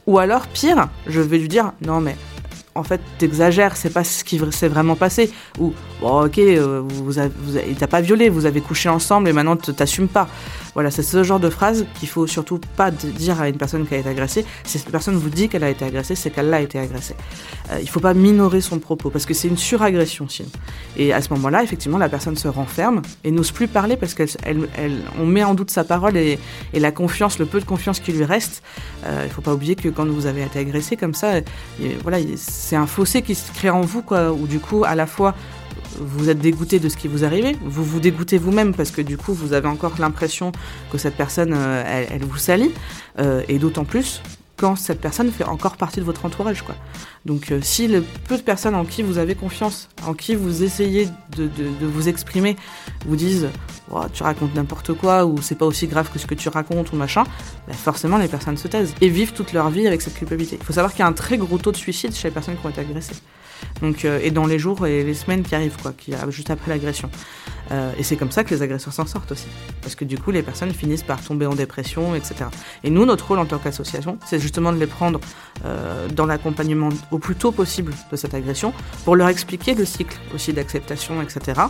ou 0.06 0.18
alors 0.18 0.46
pire, 0.46 0.88
je 1.06 1.20
vais 1.20 1.38
lui 1.38 1.48
dire 1.48 1.72
non 1.84 2.00
mais 2.00 2.16
en 2.76 2.82
fait, 2.82 3.00
t'exagères, 3.18 3.76
c'est 3.76 3.92
pas 3.92 4.04
ce 4.04 4.22
qui 4.22 4.40
s'est 4.50 4.68
vraiment 4.68 4.96
passé. 4.96 5.30
Ou, 5.58 5.72
bon, 6.00 6.24
ok, 6.24 6.38
euh, 6.38 6.82
vous, 6.84 7.04
vous 7.04 7.74
t'a 7.78 7.86
pas 7.86 8.00
violé, 8.00 8.28
vous 8.28 8.46
avez 8.46 8.60
couché 8.60 8.88
ensemble 8.88 9.28
et 9.28 9.32
maintenant 9.32 9.56
t'assumes 9.56 10.08
pas. 10.08 10.28
Voilà, 10.74 10.90
c'est 10.90 11.02
ce 11.02 11.22
genre 11.22 11.40
de 11.40 11.48
phrase 11.48 11.86
qu'il 11.98 12.08
faut 12.08 12.26
surtout 12.26 12.60
pas 12.76 12.90
dire 12.90 13.40
à 13.40 13.48
une 13.48 13.56
personne 13.56 13.86
qui 13.86 13.94
a 13.94 13.96
été 13.96 14.10
agressée. 14.10 14.44
Si 14.64 14.78
cette 14.78 14.90
personne 14.90 15.16
vous 15.16 15.30
dit 15.30 15.48
qu'elle 15.48 15.64
a 15.64 15.70
été 15.70 15.86
agressée, 15.86 16.14
c'est 16.14 16.28
qu'elle 16.28 16.52
a 16.52 16.60
été 16.60 16.78
agressée. 16.78 17.14
Euh, 17.70 17.78
il 17.80 17.88
faut 17.88 18.00
pas 18.00 18.12
minorer 18.12 18.60
son 18.60 18.78
propos 18.78 19.08
parce 19.08 19.24
que 19.24 19.32
c'est 19.32 19.48
une 19.48 19.56
suragression 19.56 20.28
sinon. 20.28 20.50
Et 20.98 21.14
à 21.14 21.22
ce 21.22 21.30
moment-là, 21.30 21.62
effectivement, 21.62 21.96
la 21.96 22.10
personne 22.10 22.36
se 22.36 22.46
renferme 22.46 23.00
et 23.24 23.30
n'ose 23.30 23.52
plus 23.52 23.68
parler 23.68 23.96
parce 23.96 24.14
qu'on 24.14 25.26
met 25.26 25.44
en 25.44 25.54
doute 25.54 25.70
sa 25.70 25.82
parole 25.82 26.16
et, 26.18 26.38
et, 26.74 26.78
la 26.78 26.92
confiance, 26.92 27.38
le 27.38 27.46
peu 27.46 27.58
de 27.58 27.64
confiance 27.64 27.98
qui 27.98 28.12
lui 28.12 28.24
reste. 28.24 28.62
Euh, 29.06 29.24
il 29.24 29.32
faut 29.32 29.40
pas 29.40 29.54
oublier 29.54 29.76
que 29.76 29.88
quand 29.88 30.06
vous 30.06 30.26
avez 30.26 30.42
été 30.42 30.58
agressé 30.58 30.96
comme 30.96 31.14
ça, 31.14 31.40
voilà, 32.02 32.18
c'est 32.66 32.74
un 32.74 32.88
fossé 32.88 33.22
qui 33.22 33.36
se 33.36 33.52
crée 33.52 33.70
en 33.70 33.80
vous, 33.80 34.02
quoi, 34.02 34.32
où 34.32 34.48
du 34.48 34.58
coup, 34.58 34.82
à 34.84 34.96
la 34.96 35.06
fois 35.06 35.36
vous 36.00 36.28
êtes 36.28 36.40
dégoûté 36.40 36.80
de 36.80 36.88
ce 36.88 36.96
qui 36.96 37.06
vous 37.06 37.24
arrive, 37.24 37.56
vous 37.62 37.84
vous 37.84 38.00
dégoûtez 38.00 38.38
vous-même 38.38 38.74
parce 38.74 38.90
que 38.90 39.00
du 39.00 39.16
coup 39.16 39.32
vous 39.32 39.52
avez 39.54 39.68
encore 39.68 39.94
l'impression 39.98 40.52
que 40.90 40.98
cette 40.98 41.16
personne 41.16 41.54
euh, 41.56 42.06
elle, 42.10 42.24
vous 42.24 42.36
salit, 42.38 42.72
euh, 43.18 43.42
et 43.48 43.58
d'autant 43.58 43.84
plus 43.84 44.20
quand 44.56 44.76
cette 44.76 45.00
personne 45.00 45.30
fait 45.30 45.44
encore 45.44 45.76
partie 45.76 46.00
de 46.00 46.04
votre 46.04 46.24
entourage. 46.24 46.62
Quoi. 46.62 46.74
Donc 47.24 47.50
euh, 47.50 47.60
si 47.62 47.88
le 47.88 48.02
peu 48.28 48.36
de 48.36 48.42
personnes 48.42 48.74
en 48.74 48.84
qui 48.84 49.02
vous 49.02 49.18
avez 49.18 49.34
confiance, 49.34 49.88
en 50.06 50.14
qui 50.14 50.34
vous 50.34 50.62
essayez 50.62 51.08
de, 51.36 51.50
vous 51.80 52.08
exprimer, 52.08 52.56
vous 53.06 53.16
disent 53.16 53.48
oh, 53.90 54.04
tu 54.12 54.22
racontes 54.22 54.54
n'importe 54.54 54.94
quoi 54.94 55.26
ou 55.26 55.40
c'est 55.42 55.56
pas 55.56 55.66
aussi 55.66 55.86
grave 55.86 56.10
que 56.10 56.18
ce 56.18 56.26
que 56.26 56.34
tu 56.34 56.48
racontes 56.48 56.92
ou 56.92 56.96
machin, 56.96 57.24
bah, 57.66 57.74
forcément 57.74 58.16
les 58.16 58.28
personnes 58.28 58.56
se 58.56 58.68
taisent 58.68 58.94
et 59.00 59.08
vivent 59.08 59.32
toute 59.32 59.52
leur 59.52 59.70
vie 59.70 59.86
avec 59.86 60.00
cette 60.00 60.14
culpabilité. 60.14 60.56
Il 60.60 60.64
faut 60.64 60.72
savoir 60.72 60.92
qu'il 60.92 61.00
y 61.00 61.04
a 61.04 61.08
un 61.08 61.12
très 61.12 61.36
gros 61.36 61.58
taux 61.58 61.72
de 61.72 61.76
suicide 61.76 62.14
chez 62.14 62.28
les 62.28 62.34
personnes 62.34 62.56
qui 62.56 62.66
ont 62.66 62.70
été 62.70 62.80
agressées. 62.80 63.16
Donc, 63.82 64.04
euh, 64.04 64.20
et 64.22 64.30
dans 64.30 64.46
les 64.46 64.58
jours 64.58 64.86
et 64.86 65.02
les 65.04 65.14
semaines 65.14 65.42
qui 65.42 65.54
arrivent, 65.54 65.76
quoi, 65.80 65.92
juste 66.30 66.50
après 66.50 66.70
l'agression. 66.70 67.10
Euh, 67.72 67.92
et 67.98 68.02
c'est 68.02 68.16
comme 68.16 68.30
ça 68.30 68.44
que 68.44 68.54
les 68.54 68.62
agresseurs 68.62 68.92
s'en 68.92 69.06
sortent 69.06 69.32
aussi. 69.32 69.48
Parce 69.82 69.94
que 69.94 70.04
du 70.04 70.18
coup, 70.18 70.30
les 70.30 70.42
personnes 70.42 70.72
finissent 70.72 71.02
par 71.02 71.20
tomber 71.20 71.46
en 71.46 71.54
dépression, 71.54 72.14
etc. 72.14 72.46
Et 72.84 72.90
nous, 72.90 73.04
notre 73.04 73.26
rôle 73.26 73.38
en 73.38 73.46
tant 73.46 73.58
qu'association, 73.58 74.18
c'est 74.26 74.38
justement 74.38 74.72
de 74.72 74.78
les 74.78 74.86
prendre 74.86 75.20
euh, 75.64 76.08
dans 76.08 76.26
l'accompagnement 76.26 76.90
au 77.10 77.18
plus 77.18 77.34
tôt 77.34 77.52
possible 77.52 77.92
de 78.10 78.16
cette 78.16 78.34
agression, 78.34 78.72
pour 79.04 79.16
leur 79.16 79.28
expliquer 79.28 79.74
le 79.74 79.84
cycle 79.84 80.18
aussi 80.34 80.52
d'acceptation, 80.52 81.22
etc 81.22 81.62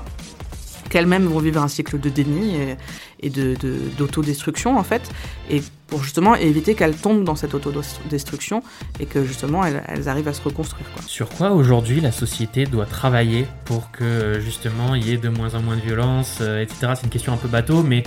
qu'elles-mêmes 0.89 1.27
vont 1.27 1.39
vivre 1.39 1.63
un 1.63 1.69
cycle 1.69 1.99
de 1.99 2.09
déni 2.09 2.55
et, 2.57 2.77
et 3.21 3.31
d'autodestruction 3.31 4.79
en 4.79 4.83
fait, 4.83 5.03
et 5.51 5.63
pour 5.87 6.03
justement 6.03 6.35
éviter 6.35 6.75
qu'elles 6.75 6.97
tombent 6.97 7.25
dans 7.25 7.37
cette 7.37 7.55
autodestruction 7.55 8.63
et 8.99 9.07
que 9.07 9.25
justement 9.25 9.65
elles, 9.65 9.83
elles 9.89 10.09
arrivent 10.09 10.29
à 10.29 10.33
se 10.33 10.43
reconstruire. 10.43 10.87
Quoi. 10.93 11.03
Sur 11.07 11.29
quoi 11.29 11.53
aujourd'hui 11.53 12.01
la 12.01 12.13
société 12.13 12.65
doit 12.67 12.87
travailler 12.87 13.47
pour 13.65 13.91
que 13.93 14.41
justement 14.41 14.95
il 14.95 15.07
y 15.07 15.13
ait 15.13 15.19
de 15.19 15.29
moins 15.29 15.55
en 15.55 15.63
moins 15.63 15.77
de 15.77 15.83
violence, 15.83 16.39
euh, 16.41 16.63
etc. 16.63 16.93
C'est 16.97 17.05
une 17.05 17.11
question 17.11 17.33
un 17.33 17.37
peu 17.37 17.49
bateau, 17.49 17.83
mais 17.83 18.03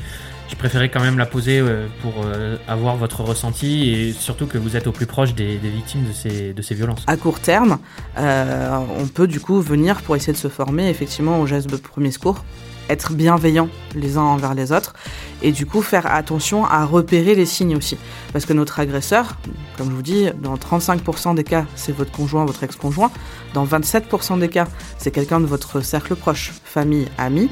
je 0.50 0.56
préférais 0.56 0.90
quand 0.90 1.02
même 1.02 1.18
la 1.18 1.26
poser 1.26 1.60
euh, 1.60 1.88
pour 2.02 2.14
euh, 2.24 2.58
avoir 2.68 2.98
votre 2.98 3.22
ressenti 3.22 3.90
et 3.90 4.14
surtout 4.14 4.48
que 4.48 4.58
vous 4.58 4.76
êtes 4.76 4.88
au 4.88 4.92
plus 4.92 5.06
proche 5.06 5.34
des, 5.36 5.58
des 5.58 5.70
victimes 5.70 6.06
de 6.06 6.12
ces, 6.12 6.54
de 6.54 6.62
ces 6.62 6.76
violences. 6.76 7.04
À 7.08 7.18
court 7.18 7.40
terme, 7.40 7.78
euh, 8.18 8.78
on 8.98 9.08
peut 9.08 9.28
du 9.28 9.40
coup 9.40 9.62
venir 9.62 10.02
pour 10.02 10.16
essayer 10.16 10.34
de 10.34 10.38
se 10.38 10.48
former 10.48 10.90
effectivement 10.90 11.40
aux 11.40 11.48
gestes 11.48 11.70
de 11.70 11.78
premier 11.78 12.12
secours, 12.12 12.44
être 12.90 13.14
bienveillant 13.14 13.70
les 13.96 14.18
uns 14.18 14.24
envers 14.24 14.54
les 14.54 14.72
autres 14.72 14.94
et 15.42 15.52
du 15.52 15.66
coup 15.66 15.82
faire 15.82 16.12
attention 16.12 16.66
à 16.66 16.86
repérer 16.86 17.36
les 17.36 17.46
signes 17.46 17.76
aussi. 17.76 17.98
Parce 18.34 18.46
que 18.46 18.54
notre 18.54 18.80
agresseur, 18.80 19.38
comme 19.78 19.90
je 19.90 19.96
vous 19.96 20.02
dis, 20.02 20.30
dans 20.42 20.56
35% 20.56 21.36
des 21.36 21.44
cas, 21.44 21.66
c'est 21.76 21.96
votre 21.96 22.12
conjoint, 22.12 22.46
votre 22.46 22.64
ex-conjoint. 22.64 23.12
Dans 23.54 23.66
27% 23.66 24.40
des 24.40 24.50
cas, 24.50 24.68
c'est 24.98 25.12
quelqu'un 25.12 25.40
de 25.40 25.46
votre 25.46 25.82
cercle 25.82 26.16
proche, 26.16 26.52
famille, 26.64 27.08
amis. 27.18 27.50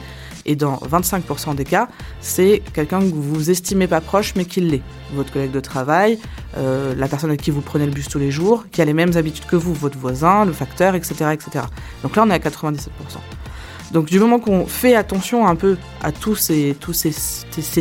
Et 0.49 0.55
dans 0.55 0.77
25% 0.77 1.55
des 1.55 1.65
cas, 1.65 1.89
c'est 2.21 2.63
quelqu'un 2.71 2.99
que 2.99 3.13
vous 3.13 3.49
estimez 3.49 3.85
pas 3.85 3.99
proche 3.99 4.33
mais 4.35 4.45
qui 4.45 4.61
l'est. 4.61 4.81
Votre 5.13 5.33
collègue 5.33 5.51
de 5.51 5.59
travail, 5.59 6.19
euh, 6.55 6.95
la 6.95 7.09
personne 7.09 7.29
avec 7.29 7.41
qui 7.41 7.51
vous 7.51 7.59
prenez 7.59 7.85
le 7.85 7.91
bus 7.91 8.07
tous 8.07 8.17
les 8.17 8.31
jours, 8.31 8.63
qui 8.71 8.81
a 8.81 8.85
les 8.85 8.93
mêmes 8.93 9.17
habitudes 9.17 9.45
que 9.45 9.57
vous, 9.57 9.73
votre 9.73 9.97
voisin, 9.97 10.45
le 10.45 10.53
facteur, 10.53 10.95
etc. 10.95 11.31
etc. 11.33 11.65
Donc 12.01 12.15
là, 12.15 12.23
on 12.25 12.29
est 12.29 12.33
à 12.33 12.39
97%. 12.39 12.87
Donc 13.91 14.07
du 14.07 14.19
moment 14.19 14.39
qu'on 14.39 14.65
fait 14.65 14.95
attention 14.95 15.47
un 15.47 15.55
peu 15.55 15.77
à 16.03 16.11
tous 16.11 16.35
ces, 16.35 16.75
tous 16.79 16.93
ces, 16.93 17.11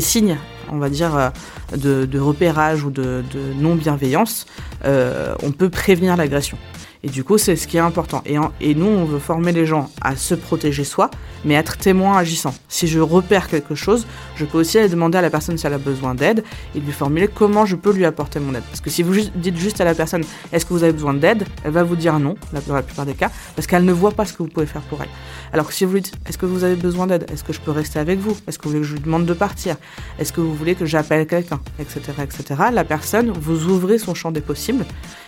signes, 0.00 0.38
on 0.70 0.78
va 0.78 0.88
dire, 0.88 1.16
euh, 1.16 2.06
de, 2.06 2.18
repérage 2.18 2.84
ou 2.84 2.90
de, 2.90 3.24
de 3.32 3.60
non-bienveillance, 3.60 4.46
euh, 4.84 5.34
on 5.42 5.50
peut 5.52 5.70
prévenir 5.70 6.16
l'agression. 6.16 6.58
Et 7.06 7.08
du 7.08 7.22
coup, 7.22 7.38
c'est 7.38 7.54
ce 7.54 7.68
qui 7.68 7.76
est 7.76 7.80
important. 7.80 8.24
Et, 8.26 8.74
nous, 8.74 8.86
on 8.86 9.04
veut 9.04 9.20
former 9.20 9.52
les 9.52 9.64
gens 9.64 9.88
à 10.00 10.16
se 10.16 10.34
protéger 10.34 10.82
soi, 10.82 11.08
mais 11.44 11.54
être 11.54 11.76
témoin 11.76 12.18
agissant. 12.18 12.52
Si 12.68 12.88
je 12.88 12.98
repère 12.98 13.46
quelque 13.46 13.76
chose, 13.76 14.08
je 14.34 14.44
peux 14.44 14.58
aussi 14.58 14.76
aller 14.76 14.88
demander 14.88 15.16
à 15.16 15.22
la 15.22 15.30
personne 15.30 15.56
si 15.56 15.64
elle 15.68 15.74
a 15.74 15.78
besoin 15.78 16.16
d'aide 16.16 16.42
et 16.74 16.80
lui 16.80 16.90
formuler 16.90 17.28
comment 17.28 17.64
je 17.64 17.76
peux 17.76 17.92
lui 17.92 18.04
apporter 18.04 18.40
mon 18.40 18.56
aide. 18.56 18.64
Parce 18.64 18.80
que 18.80 18.90
si 18.90 19.04
vous 19.04 19.14
dites 19.36 19.56
juste 19.56 19.80
à 19.80 19.84
la 19.84 19.94
personne 19.94 20.24
est-ce 20.52 20.66
que 20.66 20.72
vous 20.72 20.82
avez 20.82 20.92
besoin 20.92 21.14
d'aide, 21.14 21.44
elle 21.62 21.70
va 21.70 21.84
vous 21.84 21.94
dire 21.94 22.18
non, 22.18 22.34
dans 22.66 22.74
la 22.74 22.82
plupart 22.82 23.06
des 23.06 23.14
cas, 23.14 23.30
parce 23.54 23.68
qu'elle 23.68 23.84
ne 23.84 23.92
voit 23.92 24.10
pas 24.10 24.24
ce 24.24 24.32
que 24.32 24.38
vous 24.42 24.48
pouvez 24.48 24.66
faire 24.66 24.82
pour 24.82 25.00
elle. 25.00 25.08
Alors 25.52 25.68
que 25.68 25.74
si 25.74 25.84
vous 25.84 25.92
lui 25.92 26.00
dites 26.00 26.16
est-ce 26.28 26.38
que 26.38 26.46
vous 26.46 26.64
avez 26.64 26.74
besoin 26.74 27.06
d'aide, 27.06 27.30
est-ce 27.32 27.44
que 27.44 27.52
je 27.52 27.60
peux 27.60 27.70
rester 27.70 28.00
avec 28.00 28.18
vous, 28.18 28.36
est-ce 28.48 28.58
que 28.58 28.64
vous 28.64 28.70
voulez 28.70 28.80
que 28.80 28.88
je 28.88 28.94
lui 28.94 29.00
demande 29.00 29.26
de 29.26 29.34
partir, 29.34 29.76
est-ce 30.18 30.32
que 30.32 30.40
vous 30.40 30.54
voulez 30.54 30.74
que 30.74 30.86
j'appelle 30.86 31.24
quelqu'un, 31.28 31.60
etc., 31.78 32.00
etc., 32.24 32.62
la 32.72 32.82
personne, 32.82 33.30
vous 33.30 33.66
ouvrez 33.66 33.98
son 33.98 34.14
champ 34.14 34.32
des 34.32 34.40
possibles 34.40 34.84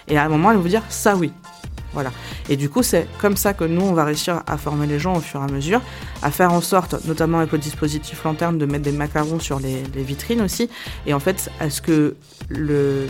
et 0.08 0.16
à 0.16 0.24
un 0.24 0.28
moment, 0.28 0.50
elle 0.50 0.56
va 0.56 0.62
vous 0.62 0.68
dire 0.68 0.82
ça 0.88 1.16
oui. 1.16 1.32
Voilà. 1.92 2.12
Et 2.48 2.56
du 2.56 2.68
coup, 2.68 2.82
c'est 2.82 3.06
comme 3.18 3.36
ça 3.36 3.54
que 3.54 3.64
nous, 3.64 3.80
on 3.80 3.92
va 3.92 4.04
réussir 4.04 4.42
à 4.46 4.58
former 4.58 4.86
les 4.86 4.98
gens 4.98 5.16
au 5.16 5.20
fur 5.20 5.40
et 5.40 5.44
à 5.44 5.46
mesure, 5.52 5.80
à 6.22 6.30
faire 6.30 6.52
en 6.52 6.60
sorte, 6.60 7.04
notamment 7.06 7.38
avec 7.38 7.52
le 7.52 7.58
dispositif 7.58 8.22
lanterne, 8.24 8.58
de 8.58 8.66
mettre 8.66 8.84
des 8.84 8.92
macarons 8.92 9.40
sur 9.40 9.58
les, 9.58 9.82
vitrines 10.02 10.42
aussi, 10.42 10.68
et 11.06 11.14
en 11.14 11.20
fait, 11.20 11.50
à 11.60 11.70
ce 11.70 11.80
que 11.80 12.16
le, 12.48 13.06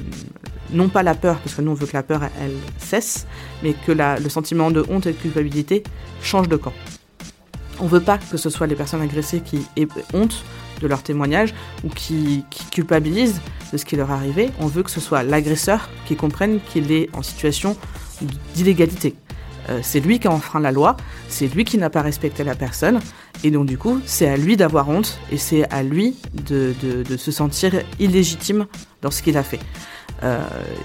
non 0.70 0.88
pas 0.88 1.02
la 1.02 1.14
peur, 1.14 1.38
parce 1.38 1.54
que 1.54 1.62
nous 1.62 1.72
on 1.72 1.74
veut 1.74 1.86
que 1.86 1.96
la 1.96 2.02
peur 2.02 2.22
elle, 2.40 2.54
cesse, 2.78 3.26
mais 3.62 3.74
que 3.74 3.92
le 3.92 4.28
sentiment 4.28 4.70
de 4.70 4.84
honte 4.88 5.06
et 5.06 5.12
de 5.12 5.18
culpabilité 5.18 5.82
change 6.22 6.48
de 6.48 6.56
camp. 6.56 6.72
On 7.80 7.86
veut 7.86 8.00
pas 8.00 8.18
que 8.18 8.36
ce 8.36 8.50
soit 8.50 8.66
les 8.66 8.74
personnes 8.74 9.02
agressées 9.02 9.40
qui 9.40 9.66
aient 9.76 9.86
honte 10.12 10.44
de 10.80 10.86
leur 10.86 11.02
témoignage 11.02 11.54
ou 11.84 11.88
qui, 11.88 12.44
qui 12.50 12.64
culpabilisent 12.66 13.40
de 13.72 13.78
ce 13.78 13.84
qui 13.84 13.96
leur 13.96 14.10
est 14.10 14.14
arrivé. 14.14 14.50
On 14.60 14.66
veut 14.66 14.82
que 14.82 14.90
ce 14.90 15.00
soit 15.00 15.22
l'agresseur 15.22 15.88
qui 16.06 16.16
comprenne 16.16 16.60
qu'il 16.72 16.90
est 16.90 17.08
en 17.14 17.22
situation 17.22 17.76
d'illégalité. 18.54 19.14
Euh, 19.68 19.80
c'est 19.82 20.00
lui 20.00 20.18
qui 20.18 20.28
a 20.28 20.32
enfreint 20.32 20.60
la 20.60 20.72
loi, 20.72 20.96
c'est 21.28 21.46
lui 21.46 21.64
qui 21.64 21.78
n'a 21.78 21.90
pas 21.90 22.02
respecté 22.02 22.44
la 22.44 22.54
personne, 22.54 23.00
et 23.44 23.50
donc 23.50 23.66
du 23.66 23.76
coup, 23.76 24.00
c'est 24.06 24.28
à 24.28 24.36
lui 24.36 24.56
d'avoir 24.56 24.88
honte, 24.88 25.18
et 25.30 25.36
c'est 25.36 25.70
à 25.70 25.82
lui 25.82 26.16
de, 26.46 26.74
se 27.16 27.30
sentir 27.30 27.72
illégitime 27.98 28.66
dans 29.02 29.10
ce 29.10 29.22
qu'il 29.22 29.36
a 29.36 29.42
fait. 29.42 29.60
Euh, 30.24 30.40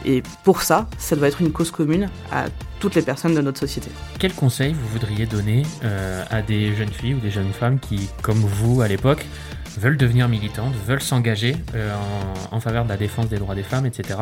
et 0.06 0.22
pour 0.44 0.62
ça, 0.62 0.88
ça 1.00 1.16
doit 1.16 1.28
être 1.28 1.42
une 1.42 1.52
cause 1.52 1.72
commune 1.72 2.10
à 2.32 2.46
toutes 2.80 2.96
les 2.96 3.02
personnes 3.02 3.34
de 3.34 3.42
notre 3.42 3.60
société. 3.60 3.90
Quel 4.20 4.34
conseil 4.34 4.74
vous 4.74 4.88
voudriez 4.90 5.26
donner 5.26 5.64
euh, 5.84 6.24
à 6.30 6.42
des 6.42 6.76
jeunes 6.76 6.92
filles 6.92 7.16
ou 7.16 7.20
des 7.20 7.32
jeunes 7.32 7.52
femmes 7.52 7.80
qui, 7.80 8.10
comme 8.22 8.38
vous 8.38 8.82
à 8.82 8.88
l'époque, 8.88 9.26
veulent 9.80 9.98
devenir 9.98 10.28
militantes, 10.28 10.74
veulent 10.86 11.02
s'engager 11.02 11.56
en, 11.74 12.56
en 12.56 12.60
faveur 12.60 12.84
de 12.84 12.90
la 12.90 12.98
défense 12.98 13.28
des 13.28 13.38
droits 13.38 13.56
des 13.56 13.64
femmes, 13.64 13.88
etc. 13.88 14.20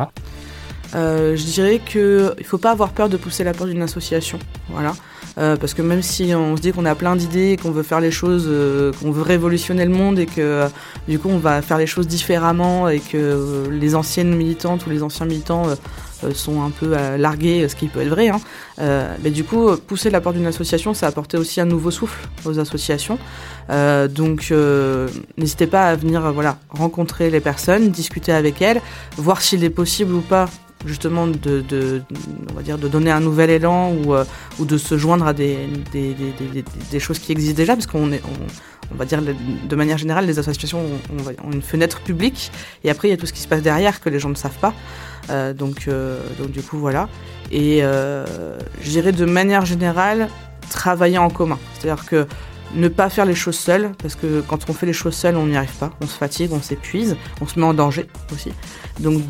Euh, 0.94 1.36
je 1.36 1.44
dirais 1.44 1.80
qu'il 1.84 2.00
ne 2.00 2.44
faut 2.44 2.58
pas 2.58 2.70
avoir 2.70 2.90
peur 2.90 3.08
de 3.08 3.16
pousser 3.16 3.44
la 3.44 3.54
porte 3.54 3.70
d'une 3.70 3.82
association. 3.82 4.38
Voilà. 4.68 4.92
Euh, 5.38 5.56
parce 5.56 5.72
que 5.72 5.80
même 5.80 6.02
si 6.02 6.34
on 6.34 6.56
se 6.56 6.62
dit 6.62 6.72
qu'on 6.72 6.84
a 6.84 6.94
plein 6.94 7.16
d'idées, 7.16 7.56
qu'on 7.60 7.70
veut 7.70 7.82
faire 7.82 8.00
les 8.00 8.10
choses, 8.10 8.44
euh, 8.48 8.92
qu'on 9.00 9.10
veut 9.10 9.22
révolutionner 9.22 9.86
le 9.86 9.92
monde 9.92 10.18
et 10.18 10.26
que 10.26 10.66
du 11.08 11.18
coup 11.18 11.30
on 11.30 11.38
va 11.38 11.62
faire 11.62 11.78
les 11.78 11.86
choses 11.86 12.06
différemment 12.06 12.88
et 12.90 13.00
que 13.00 13.66
les 13.70 13.94
anciennes 13.94 14.34
militantes 14.34 14.86
ou 14.86 14.90
les 14.90 15.02
anciens 15.02 15.24
militants 15.24 15.64
sont 16.34 16.62
un 16.62 16.70
peu 16.70 16.94
largués, 17.16 17.66
ce 17.66 17.74
qui 17.74 17.88
peut 17.88 18.02
être 18.02 18.08
vrai. 18.08 18.28
Hein. 18.28 18.40
mais 19.24 19.30
du 19.30 19.42
coup, 19.42 19.74
pousser 19.76 20.10
la 20.10 20.20
porte 20.20 20.36
d'une 20.36 20.46
association, 20.46 20.92
ça 20.92 21.06
apporter 21.06 21.38
aussi 21.38 21.60
un 21.60 21.64
nouveau 21.64 21.90
souffle 21.90 22.28
aux 22.44 22.58
associations. 22.58 23.18
donc, 23.68 24.52
n'hésitez 25.38 25.66
pas 25.66 25.88
à 25.88 25.96
venir, 25.96 26.30
voilà, 26.32 26.58
rencontrer 26.68 27.30
les 27.30 27.40
personnes, 27.40 27.90
discuter 27.90 28.32
avec 28.32 28.60
elles, 28.62 28.80
voir 29.16 29.40
s'il 29.40 29.64
est 29.64 29.70
possible 29.70 30.14
ou 30.14 30.20
pas 30.20 30.48
justement 30.86 31.26
de, 31.26 32.02
on 32.50 32.54
va 32.54 32.62
dire 32.62 32.78
de 32.78 32.88
donner 32.88 33.10
un 33.10 33.20
nouvel 33.20 33.50
élan 33.50 33.92
ou, 33.92 34.14
euh, 34.14 34.24
ou 34.58 34.64
de 34.64 34.76
se 34.78 34.96
joindre 34.96 35.26
à 35.26 35.32
des, 35.32 35.58
des, 35.92 36.14
des, 36.14 36.64
des, 36.90 37.00
choses 37.00 37.18
qui 37.18 37.32
existent 37.32 37.56
déjà 37.56 37.74
parce 37.74 37.86
qu'on 37.86 38.12
est 38.12 38.22
on, 38.90 38.94
va 38.94 39.04
dire 39.04 39.20
de 39.22 39.76
manière 39.76 39.96
générale 39.96 40.26
les 40.26 40.38
associations 40.38 40.80
ont, 40.80 41.50
une 41.50 41.62
fenêtre 41.62 42.00
publique 42.00 42.50
et 42.84 42.90
après 42.90 43.08
il 43.08 43.10
y 43.10 43.14
a 43.14 43.16
tout 43.16 43.26
ce 43.26 43.32
qui 43.32 43.40
se 43.40 43.48
passe 43.48 43.62
derrière 43.62 44.00
que 44.00 44.08
les 44.08 44.18
gens 44.18 44.28
ne 44.28 44.34
savent 44.34 44.58
pas. 44.60 44.74
Euh, 45.30 45.54
donc, 45.54 45.86
euh, 45.88 46.20
donc 46.38 46.50
du 46.50 46.62
coup 46.62 46.78
voilà. 46.78 47.08
Et 47.50 47.80
je 47.80 48.88
dirais 48.88 49.12
de 49.12 49.24
manière 49.24 49.64
générale 49.66 50.28
travailler 50.70 51.18
en 51.18 51.28
commun. 51.28 51.58
C'est 51.74 51.90
à 51.90 51.94
dire 51.94 52.06
que 52.06 52.26
ne 52.74 52.88
pas 52.88 53.10
faire 53.10 53.26
les 53.26 53.34
choses 53.34 53.58
seules, 53.58 53.92
parce 53.98 54.14
que 54.14 54.40
quand 54.40 54.68
on 54.68 54.72
fait 54.72 54.86
les 54.86 54.92
choses 54.92 55.14
seules, 55.14 55.36
on 55.36 55.46
n'y 55.46 55.56
arrive 55.56 55.76
pas, 55.76 55.90
on 56.00 56.06
se 56.06 56.16
fatigue, 56.16 56.52
on 56.52 56.62
s'épuise, 56.62 57.16
on 57.40 57.46
se 57.46 57.58
met 57.58 57.66
en 57.66 57.74
danger 57.74 58.06
aussi. 58.32 58.52
Donc 59.00 59.22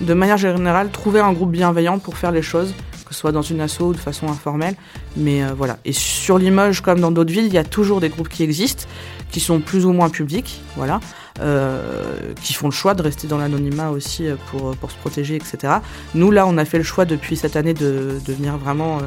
de 0.00 0.14
manière 0.14 0.36
générale, 0.36 0.90
trouver 0.90 1.20
un 1.20 1.32
groupe 1.32 1.50
bienveillant 1.50 1.98
pour 1.98 2.16
faire 2.16 2.30
les 2.30 2.42
choses, 2.42 2.72
que 3.04 3.14
ce 3.14 3.20
soit 3.20 3.32
dans 3.32 3.42
une 3.42 3.60
asso 3.60 3.80
ou 3.80 3.92
de 3.92 3.98
façon 3.98 4.28
informelle. 4.28 4.74
Mais 5.16 5.42
euh, 5.42 5.48
voilà. 5.56 5.78
Et 5.84 5.92
sur 5.92 6.38
Limoges, 6.38 6.82
comme 6.82 7.00
dans 7.00 7.10
d'autres 7.10 7.32
villes, 7.32 7.46
il 7.46 7.52
y 7.52 7.58
a 7.58 7.64
toujours 7.64 8.00
des 8.00 8.08
groupes 8.08 8.28
qui 8.28 8.42
existent, 8.42 8.84
qui 9.30 9.40
sont 9.40 9.60
plus 9.60 9.86
ou 9.86 9.92
moins 9.92 10.10
publics, 10.10 10.60
voilà, 10.76 11.00
euh, 11.40 12.34
qui 12.42 12.54
font 12.54 12.68
le 12.68 12.72
choix 12.72 12.94
de 12.94 13.02
rester 13.02 13.26
dans 13.26 13.38
l'anonymat 13.38 13.90
aussi 13.90 14.28
euh, 14.28 14.36
pour, 14.50 14.90
se 14.90 14.96
protéger, 14.96 15.36
etc. 15.36 15.74
Nous, 16.14 16.30
là, 16.30 16.46
on 16.46 16.58
a 16.58 16.64
fait 16.64 16.78
le 16.78 16.84
choix 16.84 17.04
depuis 17.04 17.36
cette 17.36 17.56
année 17.56 17.74
de 17.74 18.18
devenir 18.26 18.56
vraiment, 18.56 18.98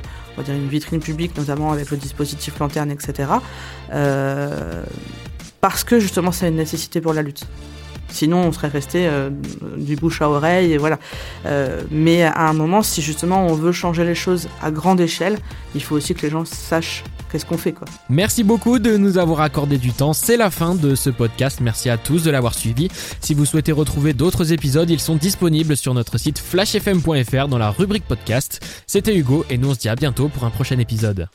une 0.47 0.67
vitrine 0.67 0.99
publique, 0.99 1.37
notamment 1.37 1.71
avec 1.71 1.91
le 1.91 1.97
dispositif 1.97 2.57
lanterne, 2.59 2.91
etc. 2.91 3.29
Parce 5.61 5.83
que 5.83 5.99
justement, 5.99 6.31
c'est 6.31 6.47
une 6.47 6.55
nécessité 6.55 6.99
pour 6.99 7.13
la 7.13 7.21
lutte. 7.21 7.45
Sinon, 8.11 8.39
on 8.47 8.51
serait 8.51 8.67
resté 8.67 9.07
euh, 9.07 9.29
du 9.77 9.95
bouche 9.95 10.21
à 10.21 10.29
oreille, 10.29 10.73
et 10.73 10.77
voilà. 10.77 10.99
Euh, 11.45 11.81
mais 11.89 12.23
à 12.23 12.47
un 12.49 12.53
moment, 12.53 12.83
si 12.83 13.01
justement 13.01 13.45
on 13.47 13.53
veut 13.53 13.71
changer 13.71 14.03
les 14.03 14.15
choses 14.15 14.47
à 14.61 14.71
grande 14.71 14.99
échelle, 14.99 15.37
il 15.75 15.81
faut 15.81 15.95
aussi 15.95 16.13
que 16.13 16.21
les 16.21 16.29
gens 16.29 16.45
sachent 16.45 17.03
qu'est-ce 17.31 17.45
qu'on 17.45 17.57
fait, 17.57 17.71
quoi. 17.71 17.87
Merci 18.09 18.43
beaucoup 18.43 18.79
de 18.79 18.97
nous 18.97 19.17
avoir 19.17 19.41
accordé 19.41 19.77
du 19.77 19.91
temps. 19.91 20.13
C'est 20.13 20.37
la 20.37 20.51
fin 20.51 20.75
de 20.75 20.95
ce 20.95 21.09
podcast. 21.09 21.59
Merci 21.61 21.89
à 21.89 21.97
tous 21.97 22.23
de 22.23 22.31
l'avoir 22.31 22.53
suivi. 22.53 22.89
Si 23.21 23.33
vous 23.33 23.45
souhaitez 23.45 23.71
retrouver 23.71 24.13
d'autres 24.13 24.51
épisodes, 24.51 24.89
ils 24.89 24.99
sont 24.99 25.15
disponibles 25.15 25.77
sur 25.77 25.93
notre 25.93 26.17
site 26.17 26.39
flashfm.fr 26.39 27.47
dans 27.47 27.57
la 27.57 27.69
rubrique 27.69 28.05
podcast. 28.05 28.59
C'était 28.85 29.15
Hugo 29.15 29.45
et 29.49 29.57
nous 29.57 29.69
on 29.69 29.73
se 29.73 29.79
dit 29.79 29.89
à 29.89 29.95
bientôt 29.95 30.27
pour 30.27 30.43
un 30.43 30.49
prochain 30.49 30.77
épisode. 30.79 31.27